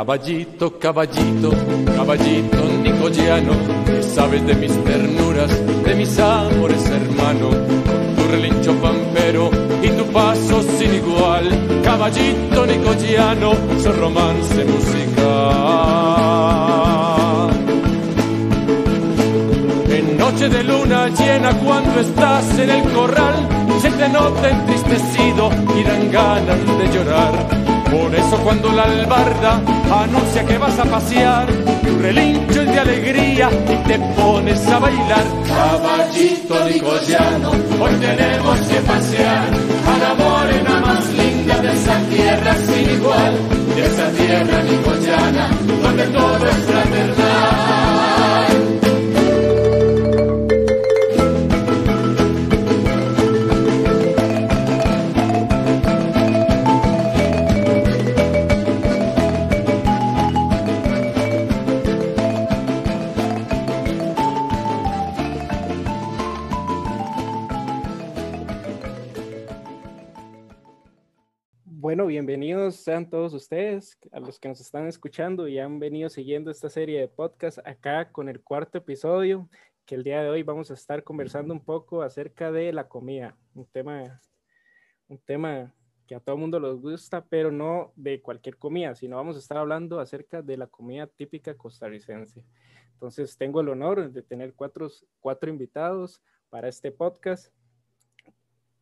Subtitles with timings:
[0.00, 1.50] Caballito, caballito,
[1.94, 3.52] caballito nicoliano,
[3.84, 5.50] que sabes de mis ternuras,
[5.84, 7.50] de mis amores hermano,
[8.16, 9.50] tu relincho pampero
[9.82, 11.50] y tu paso sin igual,
[11.84, 13.52] caballito nicoliano,
[13.82, 15.20] su romance musical.
[19.90, 23.46] En noche de luna llena cuando estás en el corral,
[23.82, 27.59] se te nota entristecido y dan ganas de llorar
[27.90, 29.60] por eso cuando la albarda
[30.02, 31.46] anuncia que vas a pasear,
[31.82, 35.24] tu relincho es de alegría y te pones a bailar.
[35.46, 39.48] Caballito nicoyano, hoy tenemos que pasear
[39.86, 43.34] a la morena más linda de esa tierra sin igual,
[43.74, 45.50] de esa tierra nicoyana,
[45.82, 47.19] donde todo es fraternal.
[72.82, 77.00] Sean todos ustedes, a los que nos están escuchando y han venido siguiendo esta serie
[77.00, 79.48] de podcast acá con el cuarto episodio,
[79.84, 83.36] que el día de hoy vamos a estar conversando un poco acerca de la comida,
[83.54, 84.20] un tema,
[85.08, 85.74] un tema
[86.06, 89.58] que a todo mundo les gusta, pero no de cualquier comida, sino vamos a estar
[89.58, 92.44] hablando acerca de la comida típica costarricense.
[92.92, 94.88] Entonces tengo el honor de tener cuatro,
[95.20, 97.52] cuatro invitados para este podcast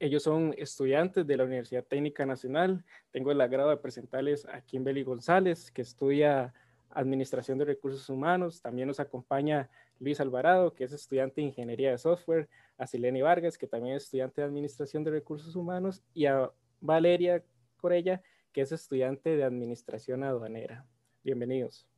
[0.01, 2.85] ellos son estudiantes de la Universidad Técnica Nacional.
[3.11, 6.55] Tengo el agrado de presentarles a Kimberly González, que estudia
[6.91, 8.63] Administración de Recursos Humanos.
[8.63, 12.49] También nos acompaña Luis Alvarado, que es estudiante de Ingeniería de Software.
[12.79, 16.03] A Sileni Vargas, que también es estudiante de Administración de Recursos Humanos.
[16.15, 16.49] Y a
[16.81, 17.43] Valeria
[17.81, 20.87] Corella, que es estudiante de Administración Aduanera.
[21.25, 21.89] Bienvenidos.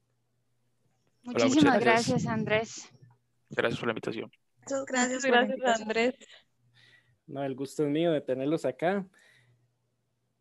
[1.23, 2.27] Muchísimas gracias.
[2.27, 2.89] Andrés.
[3.51, 4.33] Gracias por la invitación.
[4.61, 6.15] Muchas gracias, gracias Andrés.
[7.31, 9.07] No, el gusto es mío de tenerlos acá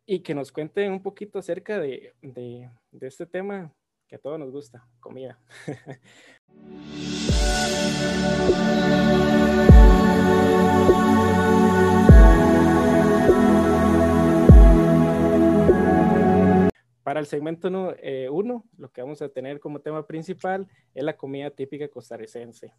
[0.04, 2.12] y que nos cuenten un poquito acerca de,
[3.00, 3.72] este tema
[4.08, 5.38] que a todos nos gusta, comida.
[17.04, 18.28] Para el segmento 1, eh,
[18.78, 22.74] lo que vamos a tener como tema principal es la comida típica costarricense.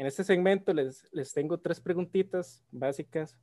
[0.00, 3.38] En este segmento les, les tengo tres preguntitas básicas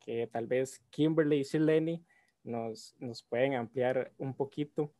[0.00, 2.04] que tal vez Kimberly y Sileni
[2.42, 4.92] nos, nos pueden ampliar un poquito,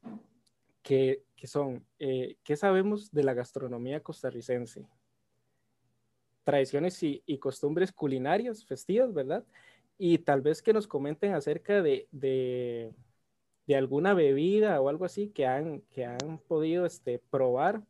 [0.80, 4.86] que, que son, eh, ¿qué sabemos de la gastronomía costarricense?
[6.44, 9.44] Tradiciones y, costumbres culinarias, festivas, ¿verdad?
[9.98, 12.94] Y tal vez que nos comenten acerca de, de,
[13.66, 17.82] de alguna bebida o algo así que han, que han podido este, probar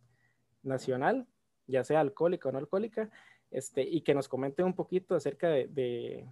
[0.62, 1.26] nacional
[1.68, 3.08] ya sea alcohólica o no alcohólica,
[3.50, 6.26] este, y que nos comenten un poquito acerca de,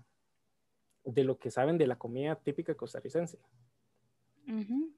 [1.05, 3.39] de, lo que saben de la comida típica costarricense.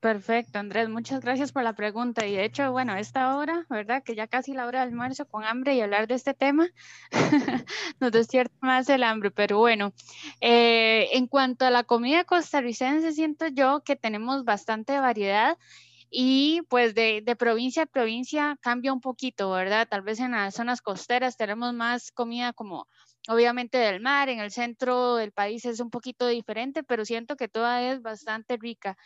[0.01, 2.27] Perfecto, Andrés, muchas gracias por la pregunta.
[2.27, 4.03] Y de hecho, bueno, esta hora, ¿verdad?
[4.03, 6.69] Que ya casi la hora del almuerzo con hambre y hablar de este tema
[8.01, 9.31] nos despierta más el hambre.
[9.31, 9.95] Pero bueno,
[10.43, 15.57] eh, en cuanto a la comida costarricense, siento yo que tenemos bastante variedad
[16.11, 19.87] y pues de, provincia a provincia cambia un poquito, ¿verdad?
[19.89, 22.89] Tal vez en las zonas costeras tenemos más comida como
[23.29, 27.49] obviamente del mar, en el centro del país es un poquito diferente, pero siento que
[27.49, 28.97] toda es bastante rica.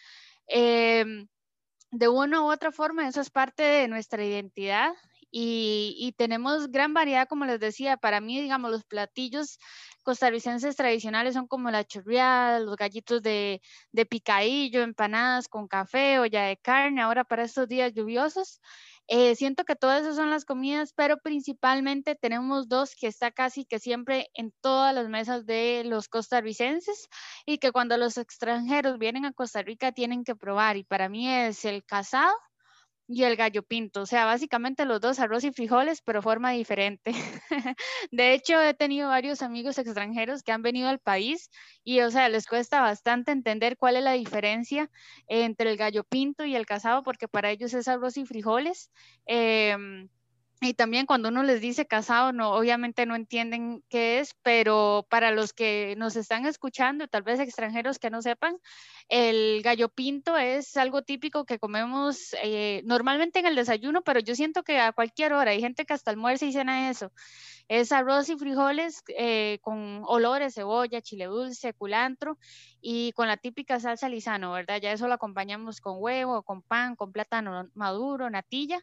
[0.47, 1.27] Em,
[1.91, 4.93] de una u otra forma, eso es parte de nuestra identidad
[5.35, 9.59] y, tenemos gran variedad, como les decía, para mí, digamos, los platillos
[10.03, 13.63] costarricenses tradicionales son como la chorreada, los gallitos de,
[13.93, 18.61] de picadillo, empanadas con café, olla de carne, ahora para estos días lluviosos.
[19.09, 23.65] Eh, siento que todas esas son las comidas, pero principalmente tenemos dos que está casi
[23.65, 27.09] que siempre en todas las mesas de los costarricenses
[27.47, 30.77] y que cuando los extranjeros vienen a Costa Rica tienen que probar.
[30.77, 32.33] Y para mí es el casado
[33.15, 37.13] y el gallo pinto, o sea, básicamente los dos arroz y frijoles, pero forma diferente.
[38.11, 41.51] de hecho, he tenido varios amigos extranjeros que han venido al país
[41.85, 44.91] y, o sea, les cuesta bastante entender cuál es la diferencia
[45.27, 48.91] entre el gallo pinto y el casado, porque para ellos es arroz y frijoles.
[49.27, 50.09] Em,
[50.63, 55.33] y también cuando uno les dice casado, no, obviamente no entienden qué es, pero para
[55.33, 58.57] los que nos están escuchando, tal vez extranjeros que no sepan,
[59.09, 64.37] el gallo pinto es algo típico que comemos eh, normalmente en el desayuno, pero yo
[64.37, 67.13] siento que a cualquier hora hay gente que hasta almuerza y cena eso.
[67.69, 72.39] Es arroz y frijoles eh, con olores, cebolla, chile dulce, culantro
[72.81, 74.81] y con la típica salsa lisano, ¿verdad?
[74.81, 78.81] Ya eso lo acompañamos con huevo, con pan, con plátano maduro, natilla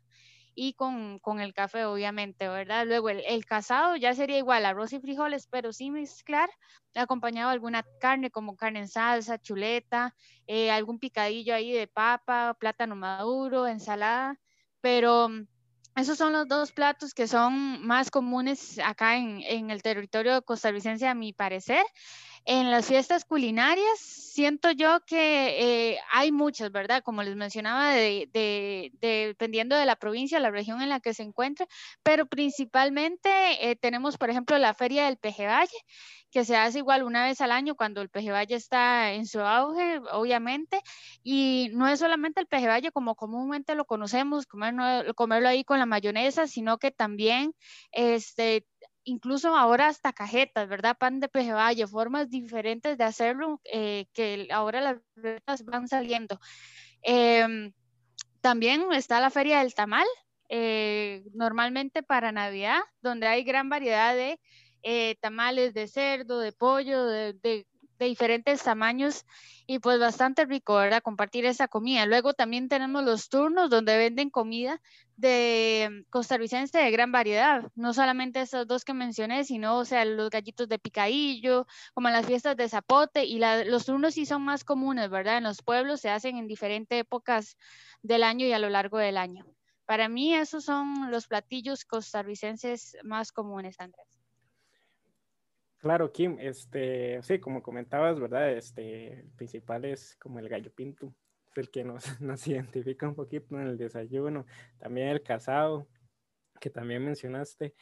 [0.62, 2.86] y con, con, el café, obviamente, ¿verdad?
[2.86, 6.50] Luego el, el, casado ya sería igual, arroz y frijoles, pero sí mezclar,
[6.96, 10.14] acompañado de alguna carne como carne en salsa, chuleta,
[10.48, 14.38] eh, algún picadillo ahí de papa, plátano maduro, ensalada,
[14.82, 15.48] pero mm,
[15.96, 21.08] esos son los dos platos que son más comunes acá en, en el territorio costarricense,
[21.08, 21.86] a mi parecer.
[22.46, 27.04] En las fiestas culinarias, siento yo que eh, hay muchas, ¿verdad?
[27.04, 28.92] Como les mencionaba, de, de,
[29.28, 31.68] dependiendo de la provincia, la región en la que se encuentre,
[32.04, 35.78] pero principalmente eh, tenemos, por ejemplo, la Feria del Peje Valle,
[36.32, 39.42] que se hace igual una vez al año cuando el Peje Valle está en su
[39.42, 40.82] auge, obviamente,
[41.24, 45.80] y no es solamente el Peje Valle como comúnmente lo conocemos, comerlo, comerlo ahí con
[45.80, 47.54] la mayonesa, sino que también
[47.92, 48.66] este,
[49.04, 50.98] incluso ahora hasta cajetas, ¿verdad?
[50.98, 56.40] Pan de peje valle, formas diferentes de hacerlo eh, que ahora las recetas van saliendo.
[57.02, 57.74] Em,
[58.42, 60.08] también está la feria del tamal,
[60.50, 64.40] eh, normalmente para Navidad, donde hay gran variedad de
[64.84, 67.34] eh, tamales de cerdo, de pollo, de,
[68.00, 69.26] de diferentes tamaños
[69.68, 71.04] y pues bastante rico, ¿verdad?
[71.04, 72.06] Compartir esa comida.
[72.06, 74.82] Luego también tenemos los turnos donde venden comida
[75.20, 80.30] de costarricense de gran variedad, no solamente esos dos que mencioné, sino, o sea, los
[80.30, 85.10] gallitos de picadillo, como las fiestas de zapote, y los turnos sí son más comunes,
[85.10, 85.38] ¿verdad?
[85.38, 87.58] En los pueblos se hacen en diferentes épocas
[88.02, 89.46] del año y a lo largo del año.
[89.86, 94.08] Para mí esos son los platillos costarricenses más comunes, Andrés.
[95.80, 98.52] Claro, Kim, este, sí, como comentabas, ¿verdad?
[98.52, 101.14] Este, el principal es como el gallo pinto,
[101.60, 104.46] el que nos, nos identifica un poquito en el desayuno,
[104.78, 105.88] también el casado,
[106.60, 107.74] que también mencionaste,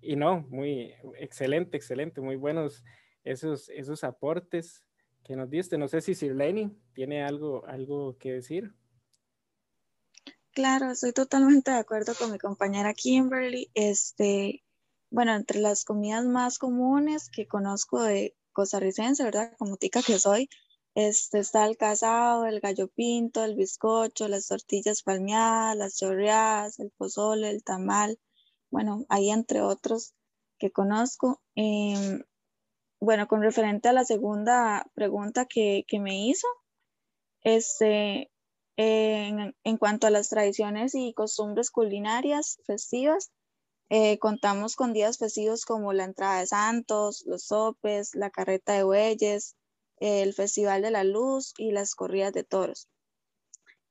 [0.00, 2.84] y no, muy excelente, excelente, muy buenos
[3.24, 4.84] esos, esos aportes
[5.24, 5.78] que nos diste.
[5.78, 8.74] No sé si Sirleni tiene algo, algo que decir.
[10.52, 13.70] Claro, estoy totalmente de acuerdo con mi compañera Kimberly.
[13.74, 14.62] Este,
[15.10, 19.54] bueno, entre las comidas más comunes que conozco de costarricense, ¿verdad?
[19.58, 20.48] Como tica que soy,
[20.94, 26.90] este, está el casado, el gallo pinto, el bizcocho, las tortillas palmeadas, las chorreadas, el
[26.96, 28.18] pozole, el tamal,
[28.70, 30.14] bueno, ahí entre otros
[30.58, 31.42] que conozco.
[31.56, 32.22] Em,
[33.00, 36.48] bueno, con referente a la segunda pregunta que, me hizo,
[37.42, 38.30] este,
[38.76, 43.32] en, en cuanto a las tradiciones y costumbres culinarias festivas,
[43.90, 48.84] eh, contamos con días festivos como la entrada de santos, los sopes, la carreta de
[48.84, 49.56] bueyes,
[49.98, 52.88] el Festival de la Luz y las corridas de toros.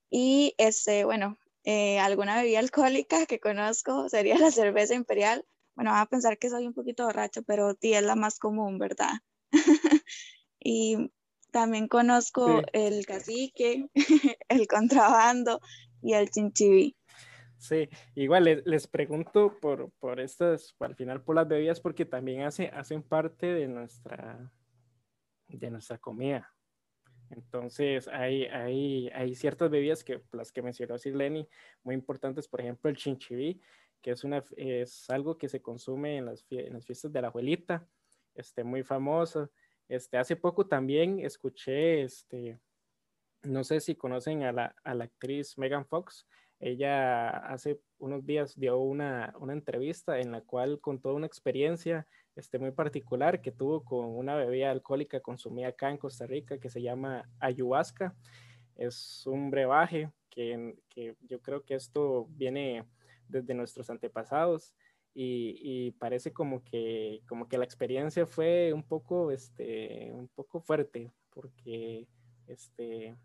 [0.10, 5.46] Y este, bueno, eh, alguna bebida alcohólica que conozco sería la cerveza imperial.
[5.76, 8.78] Bueno, va a pensar que soy un poquito borracho, pero tía es la más común,
[8.78, 9.12] ¿verdad?
[10.60, 11.12] y
[11.52, 13.88] también conozco el cacique,
[14.50, 15.60] el contrabando
[16.02, 16.96] y el chinchiví.
[17.58, 22.68] Sí, igual les, pregunto por, por estas, al final por las bebidas, porque también hace,
[22.68, 24.52] hacen parte de nuestra,
[25.58, 26.54] de nuestra comida.
[27.30, 31.48] Entonces, hay, hay, hay ciertas bebidas que las que mencionó Sirleni,
[31.84, 33.62] muy importantes, por ejemplo, el chinchiví,
[34.02, 37.30] que es, una, es algo que se consume en las, en las fiestas de la
[37.30, 37.88] abuelita,
[38.36, 39.50] este, muy famoso.
[39.88, 42.60] Este, hace poco también escuché, este,
[43.44, 46.28] no sé si conocen a la, a la actriz Megan Fox,
[46.64, 52.58] ella hace unos días dio una, una entrevista en la cual contó una experiencia este,
[52.58, 56.82] muy particular que tuvo con una bebida alcohólica consumida acá en Costa Rica que se
[56.82, 58.16] llama ayahuasca.
[58.78, 62.86] Es un brebaje que, que yo creo que esto viene
[63.28, 64.74] desde nuestros antepasados
[65.14, 70.60] y, y, parece como que, como que la experiencia fue un poco, este, un poco
[70.60, 72.08] fuerte porque
[72.48, 73.16] este,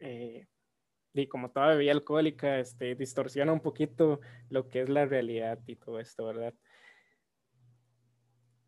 [0.00, 0.46] eh,
[1.14, 5.76] y como toda bebida alcohólica, este, distorsiona un poquito lo que es la realidad y
[5.76, 6.54] todo esto, ¿verdad?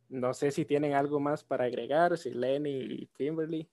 [0.09, 3.69] No sé si tienen algo más para agregar, si Lenny y Kimberly.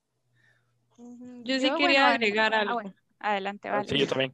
[1.44, 2.80] Yo sí quería agregar ah, algo.
[3.18, 3.88] adelante, vale.
[3.88, 4.32] Sí, yo también.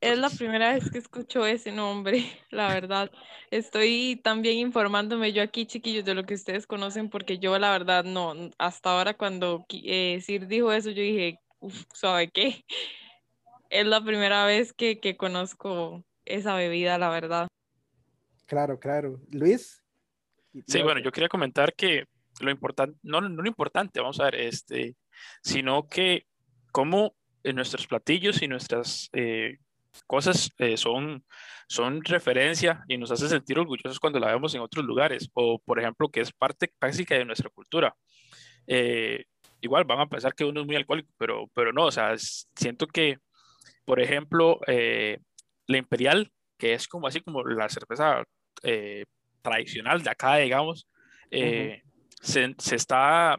[0.00, 2.18] Es la primera vez que escucho ese nombre,
[2.50, 3.10] la verdad.
[3.50, 8.04] Estoy también informándome yo aquí, chiquillos, de lo que ustedes conocen, porque yo la verdad
[8.04, 12.64] no, hasta ahora cuando eh, Sir dijo eso, yo dije, uff, ¿sabe qué?
[13.70, 17.48] Es la primera vez que, conozco esa bebida, la verdad.
[18.46, 19.20] Claro, claro.
[19.30, 19.82] Luis.
[20.66, 22.06] Sí, bueno, yo quería comentar que
[22.40, 24.96] lo importante, no, no lo importante, vamos a ver, este,
[25.42, 26.26] sino que
[26.72, 29.58] cómo en nuestros platillos y nuestras eh,
[30.06, 31.24] cosas eh, son,
[31.68, 35.78] son referencia y nos hace sentir orgullosos cuando la vemos en otros lugares, o por
[35.78, 37.94] ejemplo, que es parte básica de nuestra cultura.
[38.66, 39.24] Eh,
[39.60, 42.86] igual van a pensar que uno es muy alcohólico, pero, pero no, o sea, siento
[42.86, 43.18] que,
[43.86, 48.22] por ejemplo, la Imperial, que es como así como la cerveza
[49.40, 50.86] tradicional de acá, digamos,
[51.30, 53.38] se, se, está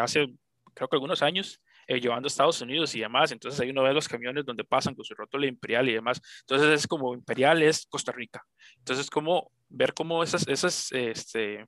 [0.00, 0.26] hace,
[0.74, 3.32] creo que algunos años, eh, llevando a Estados Unidos y demás.
[3.32, 6.22] Entonces ahí uno ve los camiones donde pasan con su rótulo imperial y demás.
[6.42, 8.46] Entonces es como imperial es Costa Rica.
[8.78, 11.66] Entonces como ver cómo esas, esas este,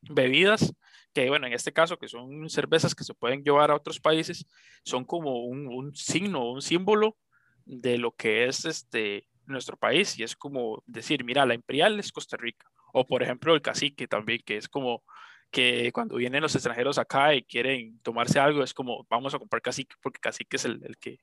[0.00, 0.74] bebidas
[1.12, 4.46] que bueno, en este caso que son cervezas que se pueden llevar a otros países,
[4.84, 7.16] son como un, un signo, un símbolo
[7.64, 12.12] de lo que es este, nuestro país y es como decir, mira, la imperial es
[12.12, 12.66] Costa Rica.
[12.92, 15.04] O por ejemplo el cacique también, que es como
[15.50, 19.62] que cuando vienen los extranjeros acá y quieren tomarse algo, es como, vamos a comprar
[19.62, 21.18] cacique, porque cacique es el, el que,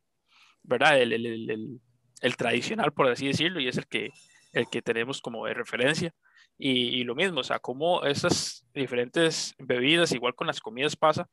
[0.64, 1.02] ¿verdad?
[1.02, 1.80] El, el,
[2.22, 4.12] el, tradicional, por así decirlo, y es el que,
[4.52, 6.14] el que tenemos como de referencia.
[6.58, 11.30] Y, y, lo mismo, o sea, como esas diferentes bebidas, igual con las comidas pasa,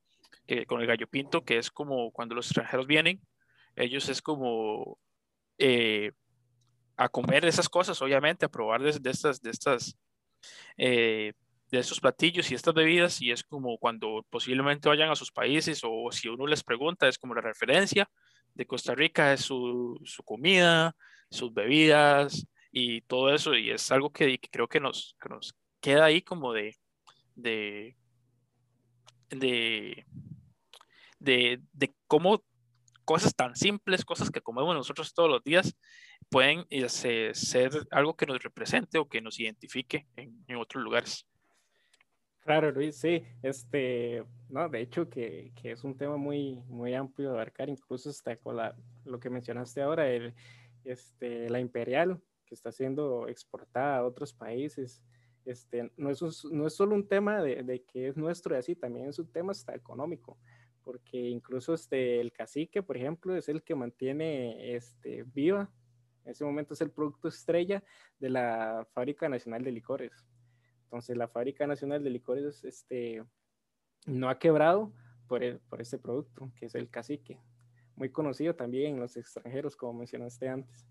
[0.46, 3.20] que con el gallo pinto, que es como cuando los extranjeros vienen,
[3.76, 4.98] ellos es como
[5.58, 6.12] eh,
[6.96, 9.96] a comer esas cosas, obviamente, a probar de, de estas, de estas
[10.76, 11.32] eh,
[11.70, 15.80] de estos platillos y estas bebidas y es como cuando posiblemente vayan a sus países
[15.82, 18.08] o si uno les pregunta es como la referencia
[18.54, 20.94] de Costa Rica es su, su comida,
[21.30, 26.06] sus bebidas y todo eso y es algo que, creo que nos, que nos queda
[26.06, 26.76] ahí como de,
[27.36, 27.94] de,
[29.30, 30.04] de,
[31.20, 32.42] de, cómo
[33.04, 35.76] cosas tan simples, cosas que comemos nosotros todos los días,
[36.28, 36.88] pueden eh,
[37.34, 41.24] ser algo que nos represente o que nos identifique en, otros lugares.
[42.40, 47.28] Claro, Luis, sí, este, no, de hecho que, que, es un tema muy, muy amplio
[47.28, 48.56] de abarcar, incluso hasta con
[49.04, 50.34] lo que mencionaste ahora, el,
[50.84, 52.20] este, la imperial
[52.54, 55.02] que está siendo exportada a otros países,
[55.44, 58.76] este, no, es no es solo un tema de, de, que es nuestro y así,
[58.76, 60.38] también es un tema hasta económico,
[60.84, 65.68] porque incluso este, el cacique, por ejemplo, es el que mantiene este, viva,
[66.24, 67.82] en ese momento es el producto estrella
[68.20, 70.24] de la Fábrica Nacional de Licores.
[70.84, 73.22] Entonces, la Fábrica Nacional de Licores este,
[74.06, 74.92] no ha quebrado
[75.26, 77.40] por, el, por este producto, que es el cacique,
[77.96, 80.86] muy conocido también en los extranjeros, como mencionaste antes.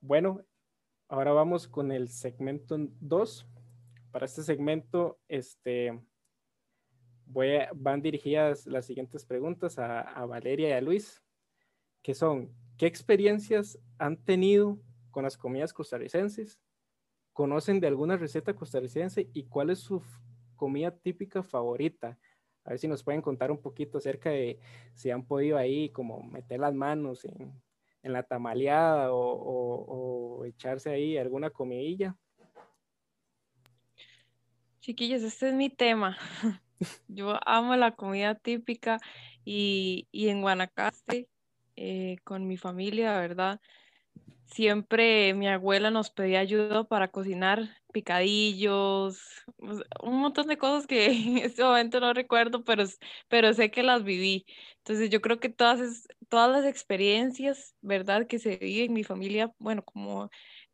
[0.00, 0.44] Bueno,
[1.08, 3.46] ahora vamos con el segmento 2.
[4.10, 6.00] Para este segmento, este,
[7.26, 11.22] van dirigidas las siguientes preguntas a, a Valeria y a Luis,
[12.02, 14.80] que son, ¿qué experiencias han tenido
[15.10, 16.58] con las comidas costarricenses?
[17.32, 20.02] conocen de alguna receta costarricense y cuál es su
[20.56, 22.18] comida típica favorita.
[22.64, 24.58] A ver si nos pueden contar un poquito acerca de
[24.94, 27.52] si han podido ahí como meter las manos en,
[28.02, 32.16] en la tamaleada o, o, echarse ahí alguna comidilla.
[34.80, 36.16] Chiquillos, este es mi tema.
[37.08, 38.98] Yo amo la comida típica
[39.44, 41.28] y, y en Guanacaste,
[41.76, 43.60] eh, con mi familia, ¿verdad?
[44.50, 49.20] siempre mi abuela nos pedía ayuda para cocinar picadillos,
[50.02, 52.84] un montón de cosas que en este momento no recuerdo, pero,
[53.28, 54.46] pero sé que las viví.
[54.78, 58.26] Entonces yo creo que todas, todas las experiencias, ¿verdad?
[58.26, 60.30] Que se viven en mi familia, bueno, como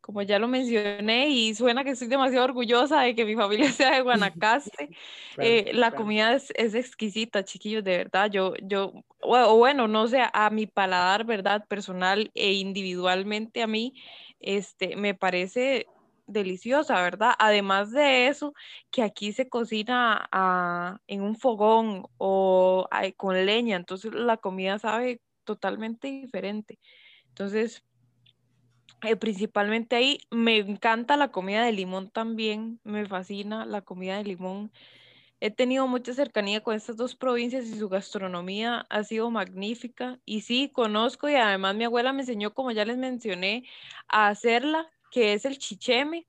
[0.07, 3.97] como ya lo mencioné, y suena que estoy demasiado orgullosa de que mi familia sea
[3.97, 4.91] de Guanacaste.
[5.39, 8.31] eh, la comida es, es, exquisita, chiquillos, de verdad.
[8.31, 11.67] Yo, yo, o bueno, no sé, a mi paladar, ¿verdad?
[11.67, 13.95] Personal e individualmente a mí,
[14.39, 15.89] este, me parece
[16.26, 17.35] deliciosa, ¿verdad?
[17.38, 18.54] Además de eso,
[18.90, 25.21] que aquí se cocina a, en un fogón o con leña, entonces la comida sabe
[25.45, 26.78] totalmente diferente.
[27.28, 27.85] Entonces,
[29.02, 30.18] eh, principalmente ahí.
[30.30, 34.73] Me encanta la comida de limón también, me fascina la comida de limón.
[35.40, 40.18] He tenido mucha cercanía con estas dos provincias y su gastronomía ha sido magnífica.
[40.25, 43.64] Y sí, conozco y además mi abuela me enseñó, como ya les mencioné,
[44.09, 46.27] a hacerla, que es el chicheme,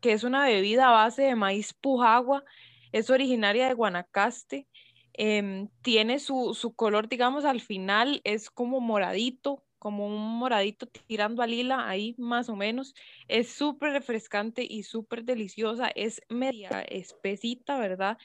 [0.00, 2.44] que es una bebida a base de maíz pujagua.
[2.92, 4.66] Es originaria de Guanacaste.
[5.14, 11.42] Eh, tiene su, su color, digamos, al final es como moradito, como un moradito tirando
[11.42, 12.94] a lila, ahí más o menos.
[13.28, 18.16] Es súper refrescante y súper deliciosa, es media espesita, ¿verdad?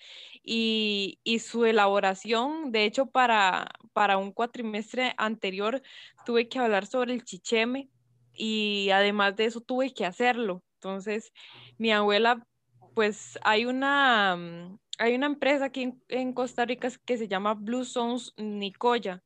[0.44, 5.82] Y, y, su elaboración, de hecho, para, para un cuatrimestre anterior
[6.26, 7.90] tuve que hablar sobre el chicheme
[8.38, 10.64] y además de eso tuve que hacerlo.
[10.78, 11.34] Entonces,
[11.78, 12.46] mi abuela,
[12.94, 17.86] pues hay una, mm, hay una empresa aquí en, Costa Rica que se llama Blue
[17.86, 19.24] Zones Nicoya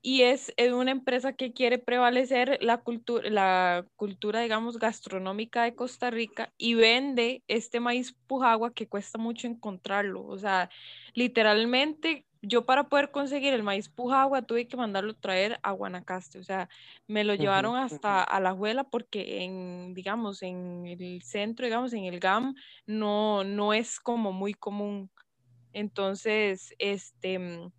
[0.00, 6.10] y es, una empresa que quiere prevalecer la, cultura la cultura, digamos, gastronómica de Costa
[6.10, 10.24] Rica y vende este maíz pujagua que cuesta mucho encontrarlo.
[10.24, 10.70] O sea,
[11.14, 16.44] literalmente yo para poder conseguir el maíz pujagua tuve que mandarlo traer a Guanacaste, o
[16.44, 16.68] sea,
[17.06, 22.04] me lo llevaron hasta a la abuela porque en, digamos, en el centro, digamos, en
[22.04, 22.54] el GAM,
[22.86, 25.10] no, no es como muy común.
[25.72, 27.70] Entonces, este,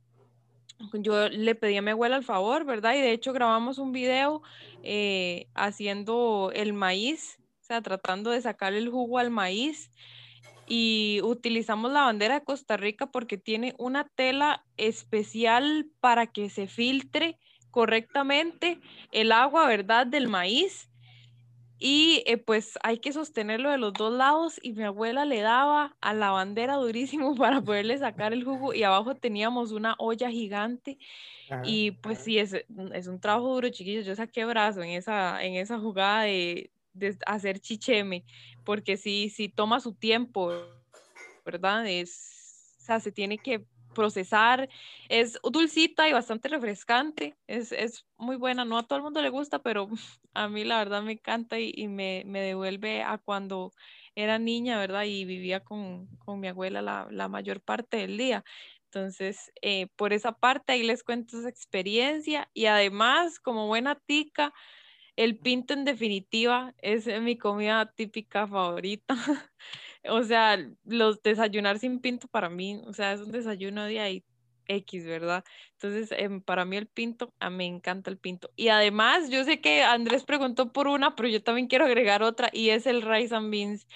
[0.94, 2.96] yo le pedí a mi abuela el favor, ¿verdad?
[2.96, 4.42] Y de hecho grabamos un video
[4.84, 9.92] eh, haciendo el maíz, o sea, tratando de sacar el jugo al maíz.
[10.70, 16.68] Y utilizamos la bandera de Costa Rica porque tiene una tela especial para que se
[16.68, 17.38] filtre
[17.72, 18.80] correctamente
[19.12, 20.08] el agua, ¿verdad?
[20.08, 20.90] Del maíz
[21.82, 25.96] y eh, pues hay que sostenerlo de los dos lados y mi abuela le daba
[26.02, 30.98] a la bandera durísimo para poderle sacar el jugo y abajo teníamos una olla gigante
[31.64, 32.54] y pues sí, es,
[32.94, 34.06] es, un trabajo duro, chiquillos.
[34.06, 38.26] Yo saqué brazo en esa, en esa jugada de, de hacer chicheme,
[38.64, 40.52] porque sí, sí toma su tiempo,
[41.46, 41.88] ¿verdad?
[41.88, 44.70] Es, o sea, se tiene que procesar.
[45.10, 47.36] Es dulcita y bastante refrescante.
[47.48, 48.66] Es, es, muy buena.
[48.66, 49.90] No a todo el mundo le gusta, pero
[50.34, 53.74] a mí la verdad me encanta y, me, me, devuelve a cuando
[54.16, 55.04] era niña, ¿verdad?
[55.04, 58.44] Y vivía con, con mi abuela la, la, mayor parte del día.
[58.86, 64.54] Entonces, eh, por esa parte ahí les cuento esa experiencia y además, como buena tica,
[65.20, 69.16] el pinto en definitiva es mi comida típica favorita.
[70.10, 74.24] O sea, los desayunar sin pinto para mí, o sea, es un desayuno de ahí
[74.66, 75.44] X, ¿verdad?
[75.74, 78.50] Entonces, em, para mí el pinto, a me encanta el pinto.
[78.56, 82.50] Y además, yo sé que Andrés preguntó por una, pero yo también quiero agregar otra
[82.54, 83.88] y es el rice and beans.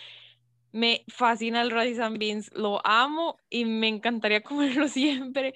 [0.73, 5.53] Me fascina el rice and beans, lo amo y me encantaría comerlo siempre.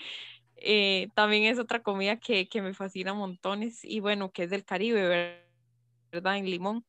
[0.56, 4.64] Eh, también es otra comida que, que me fascina montones y bueno, que es del
[4.64, 5.47] Caribe, ¿verdad?
[6.12, 6.86] En Limón.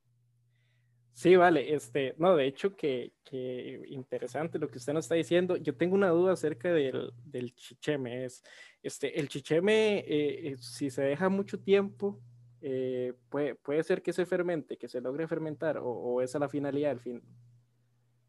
[1.19, 5.57] Sí, vale, este, no, de hecho que, que, interesante lo que usted nos está diciendo.
[5.57, 8.25] Yo tengo una duda acerca del, del chicheme.
[8.25, 8.45] Es,
[8.85, 12.21] este, el chicheme, eh, eh, si se deja mucho tiempo,
[12.61, 16.41] eh, puede, puede ser que se fermente, que se logre fermentar, o, o esa es
[16.41, 17.21] la finalidad al fin.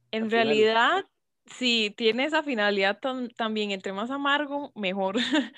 [0.09, 1.05] En realidad,
[1.45, 2.99] sí, tiene esa finalidad
[3.35, 5.17] también, entre más amargo, mejor.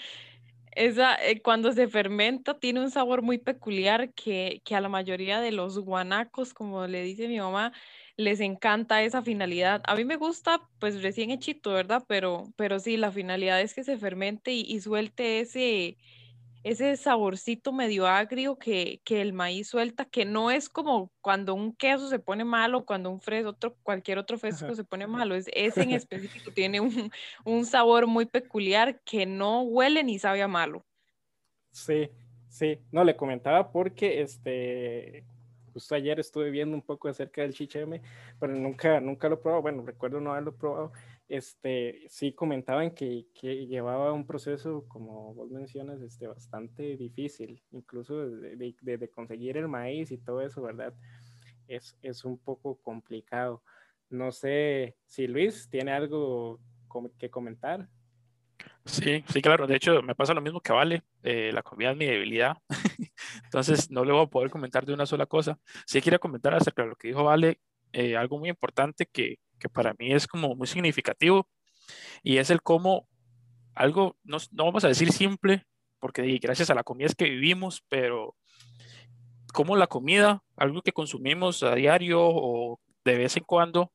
[0.72, 5.42] Esa, eh, cuando se fermenta tiene un sabor muy peculiar que, que, a la mayoría
[5.42, 7.74] de los guanacos, como le dice mi mamá,
[8.16, 9.82] les encanta esa finalidad.
[9.86, 12.04] A mí me gusta pues recién hechito, ¿verdad?
[12.08, 15.98] Pero, pero sí, la finalidad es que se fermente y, y suelte ese,
[16.64, 21.74] ese saborcito medio agrio que, que, el maíz suelta, que no es como cuando un
[21.76, 25.50] queso se pone malo, cuando un fresco, otro, cualquier otro fresco se pone malo, es,
[25.54, 27.12] ese en específico tiene un,
[27.46, 30.86] un, sabor muy peculiar que no huele ni sabe a malo.
[31.72, 32.10] Sí,
[32.50, 35.26] sí, no, le comentaba porque este,
[35.74, 38.02] justo ayer estuve viendo un poco acerca del chicheme,
[38.40, 40.92] pero nunca, nunca lo he probado, bueno, recuerdo no haberlo probado,
[41.32, 48.28] este, sí comentaban que, que, llevaba un proceso, como vos mencionas, este, bastante difícil, incluso
[48.28, 50.94] de, de, conseguir el maíz y todo eso, ¿verdad?
[51.70, 53.64] Es, es, un poco complicado.
[54.10, 56.60] No sé si Luis tiene algo
[57.18, 57.88] que comentar.
[58.84, 59.68] Sí, sí, claro.
[59.68, 61.04] De hecho, me pasa lo mismo que Vale.
[61.24, 62.58] Eh, la comida es mi debilidad.
[63.46, 65.58] Entonces, no le voy a poder comentar de una sola cosa.
[65.86, 67.62] Sí quiero comentar acerca de lo que dijo Vale,
[67.94, 71.48] eh, algo muy importante que, que para mí es como muy significativo
[72.24, 73.08] y es el cómo
[73.74, 75.66] algo, no, no vamos a decir simple,
[76.00, 78.36] porque gracias a la comida es que vivimos, pero
[79.54, 83.92] cómo la comida, algo que consumimos a diario o de vez en cuando,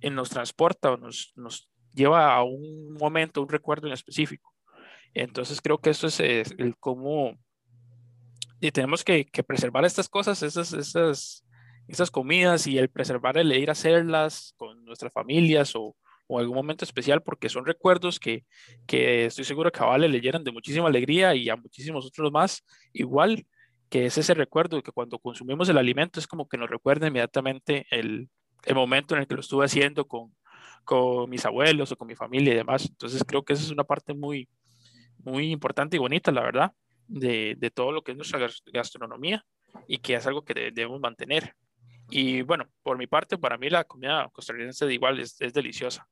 [0.00, 4.54] en nos transporta o nos, nos lleva a un momento, un recuerdo en específico.
[5.14, 7.36] Entonces creo que eso es el cómo
[8.60, 11.46] y tenemos que, que, preservar estas cosas, esas, esas,
[11.90, 16.54] esas comidas y el preservar el ir a hacerlas con nuestras familias o, o algún
[16.54, 18.44] momento especial porque son recuerdos que,
[18.86, 22.30] que estoy seguro que a Vale le llenan de muchísima alegría y a muchísimos otros
[22.30, 23.46] más, igual
[23.88, 27.86] que es ese recuerdo que cuando consumimos el alimento es como que nos recuerda inmediatamente
[27.90, 28.30] el,
[28.64, 30.32] el momento en el que lo estuve haciendo con,
[30.84, 32.86] con mis abuelos o con mi familia y demás.
[32.88, 34.48] Entonces creo que esa es una parte muy,
[35.18, 36.72] muy importante y bonita, la verdad,
[37.08, 38.38] de, de todo lo que es nuestra
[38.72, 39.44] gastronomía
[39.88, 41.56] y que es algo que debemos mantener.
[42.10, 46.06] Y bueno, por mi parte, para mí la comida costarricense de igual es, es deliciosa.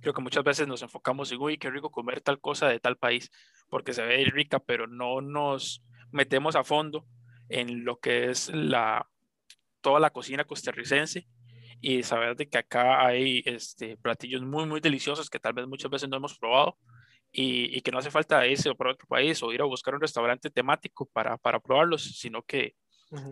[0.00, 2.96] Creo que muchas veces nos enfocamos en, uy, qué rico comer tal cosa de tal
[2.96, 3.30] país,
[3.70, 5.82] porque se ve rica, pero no nos
[6.12, 7.06] metemos a fondo
[7.48, 9.08] en lo que es la,
[9.80, 11.26] toda la cocina costarricense
[11.80, 15.90] y saber de que acá hay este, platillos muy, muy deliciosos que tal vez muchas
[15.90, 16.78] veces no hemos probado
[17.32, 20.00] y, y que no hace falta irse para otro país o ir a buscar un
[20.00, 22.74] restaurante temático para, para probarlos, sino que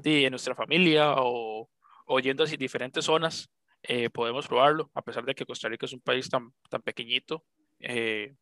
[0.05, 1.69] en nuestra familia o,
[2.07, 3.51] o yendo a diferentes zonas
[3.83, 7.45] eh, podemos probarlo, a pesar de que Costa Rica es un país tan, tan pequeñito.
[7.81, 8.35] Eh,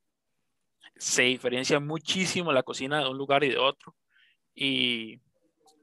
[0.96, 3.96] se diferencia muchísimo la cocina de un lugar y de otro.
[4.54, 5.20] Y,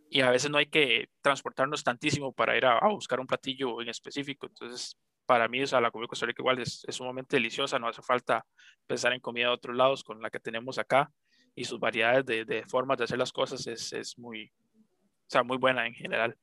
[0.10, 3.90] y a veces no hay que transportarnos tantísimo para ir a, buscar un platillo en
[3.90, 4.48] específico.
[4.48, 8.02] Entonces, para mí, o sea, la comida costarricense igual es, es, sumamente deliciosa, no hace
[8.02, 8.46] falta
[8.86, 11.12] pensar en comida de otros lados con la que tenemos acá
[11.56, 15.44] y sus variedades de, de formas de hacer las cosas es, es, muy, o sea,
[15.44, 16.38] muy buena en general.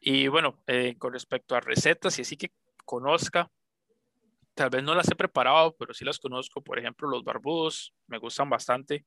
[0.00, 2.52] Y bueno, eh, con respecto a recetas y así que
[2.84, 3.50] conozca,
[4.54, 8.18] tal vez no las he preparado, pero sí las conozco, por ejemplo, los barbudos, me
[8.18, 9.04] gustan bastante.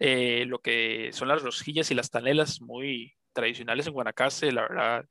[0.00, 5.04] Eh, lo que son las rosquillas y las tanelas, muy, tradicionales en Guanacaste, la verdad,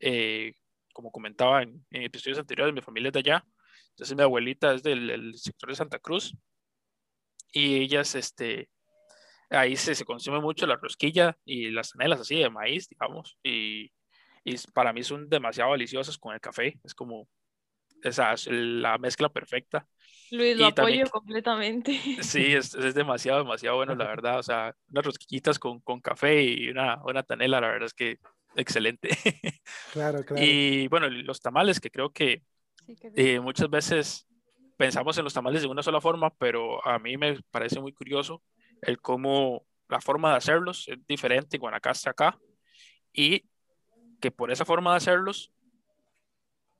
[0.00, 0.54] eh,
[0.92, 3.44] como comentaba en, episodios anteriores, mi familia es de allá,
[3.90, 6.34] entonces mi abuelita es del, sector de Santa Cruz
[7.52, 8.68] y ellas, este,
[9.50, 13.92] ahí se, se, consume mucho la rosquilla y las canelas así de maíz, digamos, y,
[14.44, 17.28] y para mí son demasiado deliciosas con el café, es como
[18.02, 19.86] esa es la mezcla perfecta.
[20.30, 21.92] Luis, lo apoyo completamente.
[22.22, 24.38] Sí, es, es, demasiado, demasiado bueno, la verdad.
[24.38, 28.18] O sea, unas rosquillitas con, con café y una, una tanela, la verdad es que
[28.56, 29.10] excelente.
[29.92, 30.42] Claro, claro.
[30.42, 32.42] Y bueno, los tamales, que creo que
[33.14, 34.26] eh, muchas veces
[34.78, 38.42] pensamos en los tamales de una sola forma, pero a mí me parece muy curioso
[38.80, 42.38] el cómo la forma de hacerlos es diferente en Guanacaste acá
[43.12, 43.44] y
[44.22, 45.52] que por esa forma de hacerlos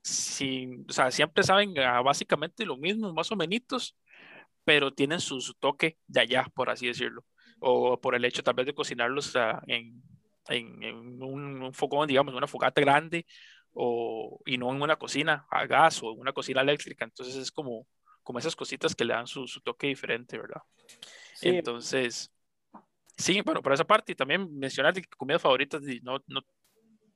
[0.01, 3.97] sin, o sea, siempre saben básicamente lo mismo, más o menos,
[4.65, 7.25] pero tienen su, toque de allá, por así decirlo.
[7.59, 9.35] O por el hecho tal vez de cocinarlos
[9.67, 10.03] en,
[10.49, 13.27] en, un, fogón, digamos, una fogata grande,
[13.75, 17.05] o, y no en una cocina a gas o una cocina eléctrica.
[17.05, 17.87] Entonces es como,
[18.23, 20.63] como esas cositas que le dan su, su toque diferente, ¿verdad?
[21.41, 22.33] Entonces,
[23.17, 26.43] sí, bueno, por esa parte, y también mencionar que comidas favoritas, no, no,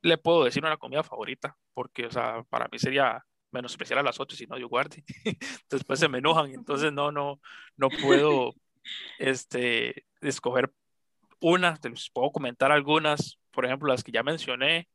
[0.01, 4.03] le puedo decir una comida favorita, porque, o sea, para mí sería menos especial a
[4.03, 5.03] las otras si no yo guarde.
[5.69, 7.39] Después se me enojan, entonces no, no,
[7.75, 8.53] no puedo
[9.19, 10.71] este, escoger
[11.39, 14.87] una, les puedo comentar algunas, por ejemplo, las que ya mencioné,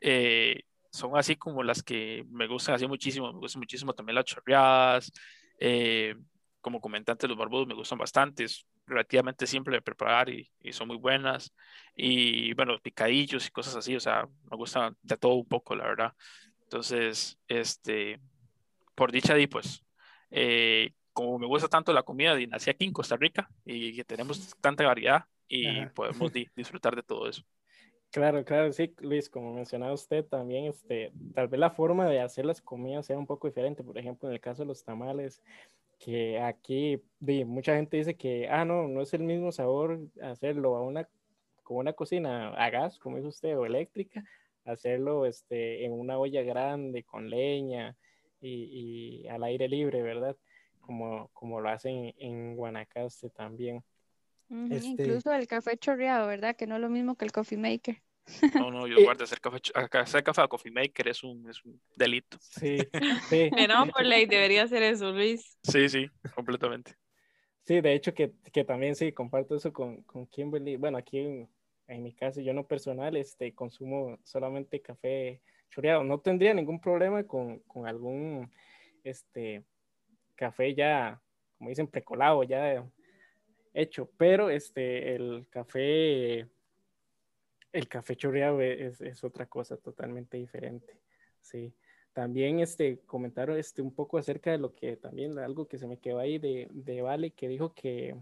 [0.00, 4.26] eh, son así como las que me gustan así muchísimo, me gustan muchísimo también las
[4.26, 5.12] chorreadas,
[5.58, 6.14] eh,
[6.62, 8.46] como comentantes los barbudos me gustan bastante,
[8.86, 11.52] relativamente simple de preparar y, son muy buenas.
[11.94, 15.84] Y bueno, picadillos y cosas así, o sea, me gusta de todo un poco, la
[15.84, 16.12] verdad.
[16.62, 18.20] Entonces, este,
[18.94, 19.84] por dicha di, pues,
[20.30, 24.04] eh, como me gusta tanto la comida, y nací aquí en Costa Rica y que
[24.04, 27.42] tenemos tanta variedad y podemos disfrutar de todo eso.
[28.12, 32.44] Claro, claro, sí, Luis, como mencionaba usted también, este, tal vez la forma de hacer
[32.44, 33.82] las comidas sea un poco diferente.
[33.82, 35.42] Por ejemplo, en el caso de los tamales,
[36.04, 37.00] que aquí
[37.46, 41.08] mucha gente dice que, ah, no, no es el mismo sabor hacerlo a una,
[41.62, 44.24] como una cocina a gas, como dice usted, o eléctrica,
[44.64, 47.96] hacerlo este, en una olla grande, con leña
[48.40, 50.36] y, al aire libre, ¿verdad?
[50.80, 53.84] Como, como lo hacen en Guanacaste también.
[54.70, 56.56] Este incluso el café chorreado, ¿verdad?
[56.56, 58.02] Que no es lo mismo que el coffee maker.
[58.54, 61.80] No, no, yo guardo hacer café, hacer café a coffee maker es un, es un
[61.96, 62.38] delito.
[62.40, 62.78] Sí,
[63.28, 63.50] sí.
[63.56, 65.58] Pero por ley debería ser eso, Luis.
[65.62, 66.94] Sí, sí, completamente.
[67.64, 70.76] Sí, de hecho que, que también sí, comparto eso con, con Kimberly.
[70.76, 71.48] Bueno, aquí en,
[71.86, 76.02] en, mi caso, yo no personal, este, consumo solamente café choreado.
[76.02, 78.50] No tendría ningún problema con, con algún,
[79.04, 79.64] este,
[80.34, 81.20] café ya,
[81.56, 82.84] como dicen, precolado, ya
[83.74, 86.48] hecho, pero este, el café
[87.72, 91.00] el café chorreado es, es, otra cosa totalmente diferente.
[91.40, 91.74] Sí.
[92.12, 95.98] También este, comentaron este, un poco acerca de lo que también, algo que se me
[95.98, 98.14] quedó ahí de, de Vale, que dijo que,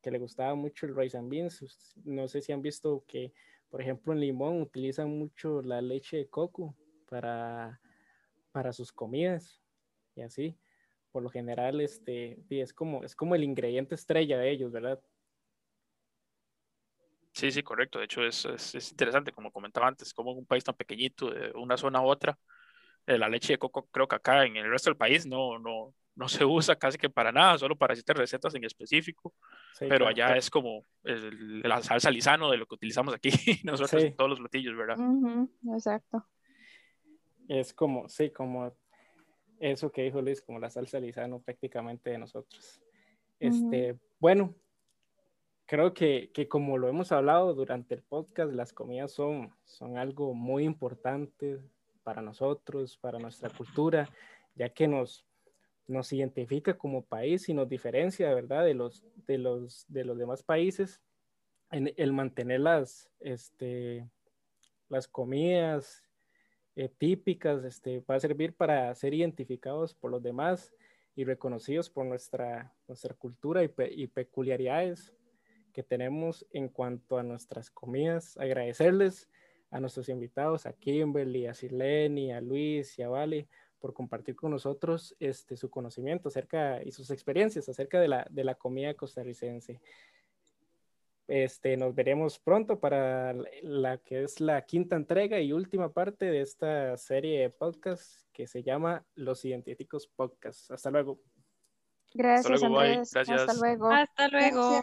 [0.00, 1.96] que, le gustaba mucho el rice and beans.
[2.04, 3.32] No sé si han visto que,
[3.68, 6.76] por ejemplo, en Limón utilizan mucho la leche de coco
[7.08, 7.80] para,
[8.52, 9.60] para sus comidas
[10.14, 10.56] y así.
[11.10, 15.02] Por lo general, este, es, como, es como el ingrediente estrella de ellos, ¿verdad?
[17.36, 17.98] Sí, sí, correcto.
[17.98, 21.76] De hecho, es, es, interesante, como comentaba antes, como un país tan pequeñito, de una
[21.76, 22.38] zona a otra,
[23.06, 25.92] eh, la leche de coco creo que acá en el resto del país no, no,
[26.14, 29.34] no se usa casi que para nada, solo para ciertas recetas en específico,
[29.78, 33.28] pero allá es como el, la salsa lisano de lo que utilizamos aquí
[33.64, 34.96] nosotros en todos los platillos, ¿verdad?
[35.74, 36.26] exacto.
[37.48, 38.74] Es como, sí, como
[39.60, 42.80] eso que dijo Luis, como la salsa lisano prácticamente de nosotros.
[43.38, 44.54] Este, bueno,
[45.66, 50.32] creo que, que, como lo hemos hablado durante el podcast, las comidas son, son algo
[50.32, 51.60] muy importante
[52.04, 54.08] para nosotros, para nuestra cultura,
[54.54, 55.26] ya que nos,
[55.88, 60.42] nos identifica como país y nos diferencia, ¿verdad?, de los, de los, de los demás
[60.42, 61.02] países
[61.72, 64.08] en el mantener las, este,
[64.88, 66.04] las comidas
[66.76, 70.72] eh, típicas, este, va a servir para ser identificados por los demás
[71.16, 75.12] y reconocidos por nuestra, nuestra cultura y, y peculiaridades
[75.76, 78.38] que tenemos en cuanto a nuestras comidas.
[78.38, 79.28] Agradecerles
[79.70, 83.46] a nuestros invitados, a Kimberly, a Sileni, a Luis y a Vale,
[83.78, 88.44] por compartir con nosotros este, su conocimiento acerca y sus experiencias acerca de la, de
[88.44, 89.78] la comida costarricense.
[91.28, 96.40] Este, nos veremos pronto para la que es la quinta entrega y última parte de
[96.40, 100.70] esta serie de podcast que se llama Los Científicos Podcast.
[100.70, 101.20] Hasta luego.
[102.14, 103.14] Gracias, Hasta luego, Andrés.
[103.14, 103.90] Hasta luego.
[103.90, 104.80] Hasta luego.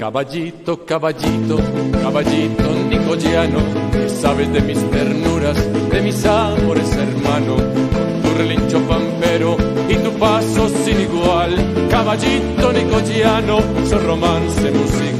[0.00, 1.58] Caballito, caballito,
[2.02, 3.58] caballito nicoliano,
[3.92, 5.58] que sabes de mis ternuras,
[5.90, 9.58] de mis amores hermano, con tu relincho pampero
[9.90, 11.54] y tu paso sin igual,
[11.90, 13.58] caballito nicoliano,
[13.90, 15.10] son romance musical.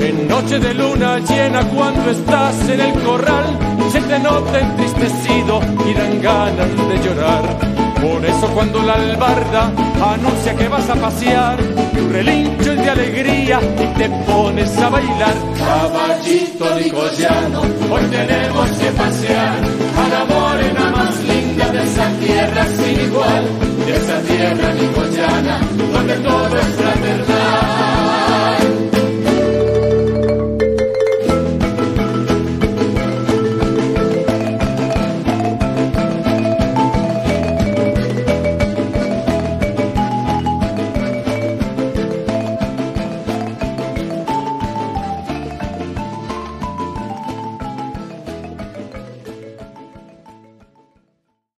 [0.00, 3.58] En noche de luna llena cuando estás en el corral,
[3.90, 7.73] se te nota entristecido y dan ganas de llorar
[8.04, 9.72] por eso cuando la albarda
[10.12, 15.34] anuncia que vas a pasear, tu relincho es de alegría y te pones a bailar.
[15.56, 19.58] Caballito nicosiano, hoy tenemos que pasear
[20.02, 23.44] a la morena más linda de esa tierra sin igual,
[23.86, 25.60] de esa tierra nicosiana,
[25.92, 27.33] donde todo es fraternal.